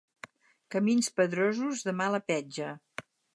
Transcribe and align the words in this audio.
Camins 0.75 1.09
pedrosos, 1.19 1.85
de 1.91 1.95
mala 2.01 2.21
petja. 2.33 2.73